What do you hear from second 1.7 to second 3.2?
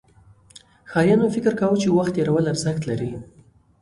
چې وخت تېرول ارزښت لري.